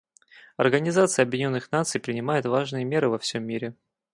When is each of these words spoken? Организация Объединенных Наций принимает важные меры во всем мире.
Организация 0.57 1.21
Объединенных 1.21 1.71
Наций 1.71 2.01
принимает 2.01 2.47
важные 2.47 2.83
меры 2.83 3.07
во 3.07 3.19
всем 3.19 3.43
мире. 3.43 3.75